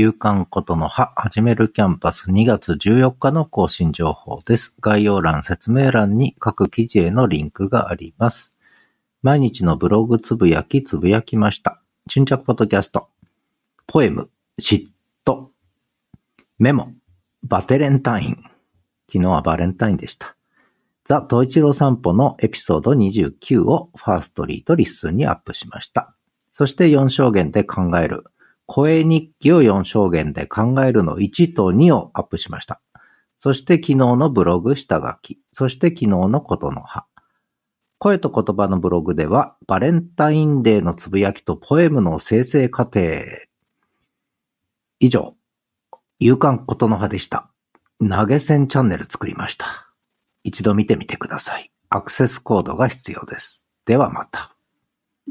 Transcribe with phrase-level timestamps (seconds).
[0.00, 4.74] 夕刊ことのは、始めるキャンパス2月14日の更新情報です。
[4.80, 8.54] 概要欄、説明欄に各記事へのリンクがあります。
[9.20, 11.82] 毎日のブログつぶやきつぶやきました。
[12.08, 13.10] 新着ポッドキャスト。
[13.86, 14.86] ポエム、嫉
[15.26, 15.48] 妬。
[16.58, 16.94] メモ、
[17.42, 18.42] バテレンタイン。
[19.12, 20.34] 昨日はバレンタインでした。
[21.04, 26.14] ザ・トイチロー散歩のエピソード29をファーストリートリッスンにアップしました。
[26.52, 28.24] そして4証言で考える。
[28.72, 32.80] 声日記を4証言で考えるの1と2をアップしました。
[33.36, 35.40] そして昨日のブログ下書き。
[35.52, 37.04] そして昨日のことの葉。
[37.98, 43.00] 声と言葉のブログでは、バレンタインデーのつぶやきとポエムの生成過程。
[45.00, 45.34] 以上、
[46.20, 47.50] 夕刊ことの葉でした。
[47.98, 49.66] 投げ銭チャンネル作りました。
[50.44, 51.72] 一度見てみてください。
[51.88, 53.64] アクセスコードが必要です。
[53.84, 54.49] ではまた。